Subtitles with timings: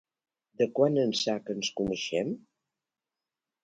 [0.61, 2.37] De quan ençà que ens coneixem?